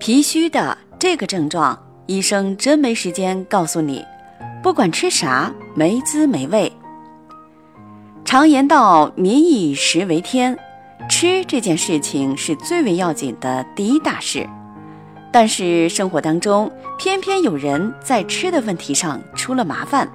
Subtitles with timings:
[0.00, 4.02] 脾虚的这个症状，医生真没时间告诉你，
[4.62, 6.72] 不管吃啥没滋没味。
[8.24, 10.58] 常言道，民以食为天，
[11.06, 14.48] 吃这件事情是最为要紧的第一大事。
[15.30, 20.10] 但是生活当中，偏偏有人在吃的问题上出了麻烦，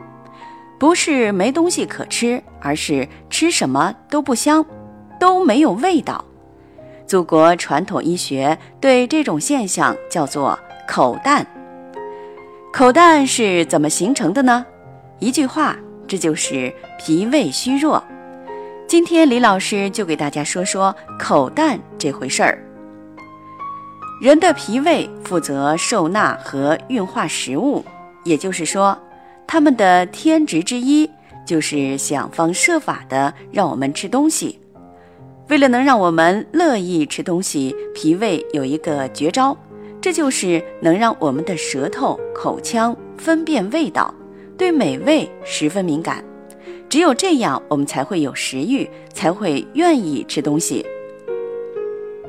[0.80, 4.66] 不是没东西可吃，而是吃什么都不香，
[5.20, 6.26] 都没有味道。
[7.08, 11.46] 祖国传统医学对这种现象叫做口淡。
[12.74, 14.66] 口淡是怎么形成的呢？
[15.20, 18.04] 一句话，这就是脾胃虚弱。
[18.88, 22.60] 今天李老师就给大家说说口淡这回事儿。
[24.22, 27.86] 人的脾胃负责受纳和运化食物，
[28.24, 28.98] 也就是说，
[29.46, 31.10] 他们的天职之一
[31.46, 34.60] 就是想方设法的让我们吃东西。
[35.48, 39.56] 为了能让我们乐意吃东西，脾胃有一个绝招，
[40.02, 44.12] 这就是能让我们的舌头、口腔分辨味道，
[44.58, 46.24] 对美味十分敏感。
[46.90, 50.84] 只有这样，我们才会有食欲，才会愿意吃东西。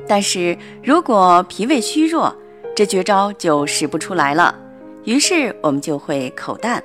[0.07, 2.33] 但是如果脾胃虚弱，
[2.75, 4.55] 这绝招就使不出来了，
[5.05, 6.83] 于是我们就会口淡。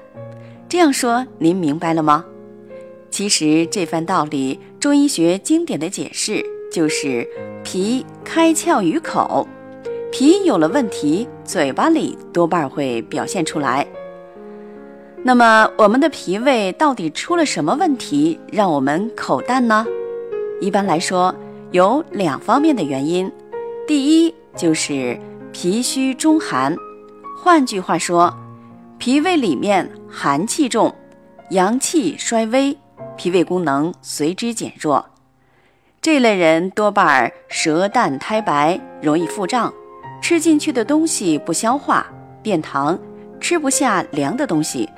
[0.67, 2.25] 这样说，您明白了吗？
[3.13, 7.29] 其实这番道理，中医学经典的解释就是
[7.63, 9.47] 脾开窍于口，
[10.11, 13.87] 脾有了问题，嘴巴里多半会表现出来。
[15.23, 19.87] 那么我们的脾胃到底出了什么问题，让我们口淡呢？
[20.59, 21.35] 一般来说
[21.71, 23.31] 有两方面的原因，
[23.87, 25.21] 第一就是
[25.53, 26.75] 脾虚中寒，
[27.37, 28.35] 换句话说，
[28.97, 30.91] 脾胃里面寒气重，
[31.51, 32.75] 阳气衰微。
[33.17, 35.05] 脾胃功能随之减弱，
[36.01, 39.73] 这类人多半舌淡苔白，容易腹胀，
[40.21, 42.07] 吃进去的东西不消化，
[42.43, 42.99] 变糖，
[43.41, 44.89] 吃不下凉的东西，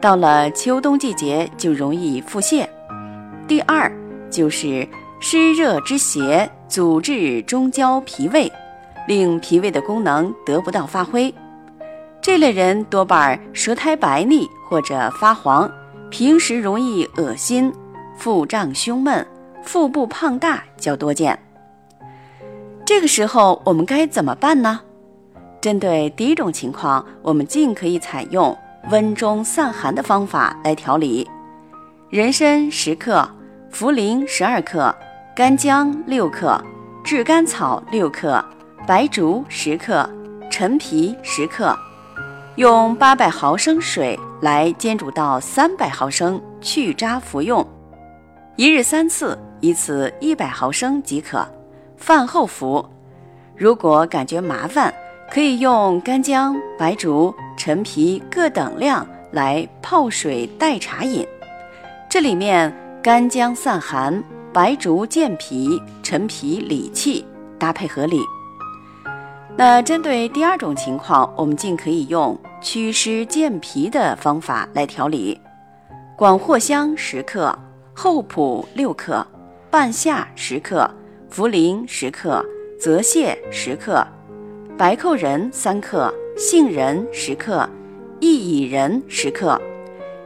[0.00, 2.66] 到了秋冬季节就容易腹泻。
[3.48, 3.90] 第二
[4.30, 4.86] 就是
[5.20, 8.50] 湿热之邪阻滞中焦脾胃，
[9.08, 11.34] 令脾胃的功能得不到发挥，
[12.20, 15.70] 这类人多半舌苔白腻或者发黄。
[16.10, 17.72] 平时容易恶心、
[18.16, 19.26] 腹胀、胸闷、
[19.62, 21.38] 腹部胖大较多见。
[22.84, 24.80] 这个时候我们该怎么办呢？
[25.60, 28.56] 针对第一种情况，我们尽可以采用
[28.90, 31.28] 温中散寒的方法来调理：
[32.10, 33.26] 人参十克、
[33.72, 34.94] 茯苓十二克、
[35.34, 36.62] 干姜六克、
[37.02, 38.44] 炙甘草六克、
[38.86, 40.08] 白术十克、
[40.50, 41.74] 陈皮十克。
[42.56, 47.66] 用八百毫升水来煎煮到三百毫升，去渣服用，
[48.54, 51.44] 一日三次，一次一百毫升即可。
[51.96, 52.84] 饭后服。
[53.56, 54.94] 如果感觉麻烦，
[55.32, 61.26] 可以用干姜、白术、陈皮各等量来泡水代茶饮。
[62.08, 62.72] 这里面
[63.02, 64.22] 干姜散寒，
[64.52, 67.26] 白术健脾，陈皮理气，
[67.58, 68.20] 搭配合理。
[69.56, 75.40] 那针对第二种情况，我们尽可以用祛湿健脾的方法来调理：
[76.16, 77.56] 广藿香十克，
[77.94, 79.24] 厚朴六克，
[79.70, 80.90] 半夏十克，
[81.30, 82.44] 茯苓十克，
[82.80, 84.04] 泽泻十克，
[84.76, 87.68] 白蔻仁三克，杏仁十克，
[88.20, 89.60] 薏苡仁十克，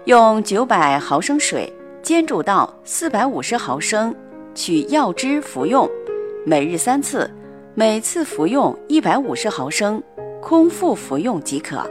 [0.06, 1.70] 用九百毫升水
[2.02, 4.14] 煎煮到四百五十毫升，
[4.54, 5.86] 取药汁服用，
[6.46, 7.30] 每日三次。
[7.78, 10.02] 每次服用一百五十毫升，
[10.40, 11.88] 空腹服用即可。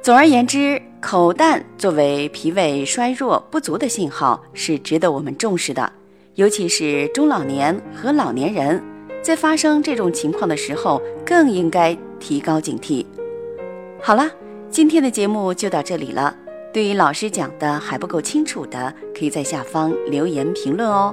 [0.00, 5.92] 总而言之，口淡作为脾胃衰弱不足的信号，是值得我们重视的。
[6.36, 8.80] 尤其是中老年和老年人，
[9.22, 13.04] 在发生这种情况的时候，更应该提高警惕。
[14.00, 14.30] 好了，
[14.70, 16.32] 今天的节目就到这里了。
[16.72, 21.12] 对于老师讲的还不够清楚的，可以在下方留言评论哦。